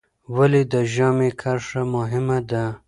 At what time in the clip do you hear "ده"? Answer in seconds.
2.49-2.63